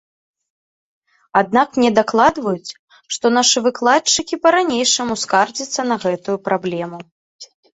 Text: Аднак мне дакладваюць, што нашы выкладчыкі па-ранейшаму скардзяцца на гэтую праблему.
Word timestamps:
Аднак 1.41 1.67
мне 1.81 1.91
дакладваюць, 1.99 2.73
што 3.17 3.25
нашы 3.37 3.57
выкладчыкі 3.67 4.41
па-ранейшаму 4.47 5.13
скардзяцца 5.25 5.81
на 5.91 5.95
гэтую 6.07 6.37
праблему. 6.49 6.97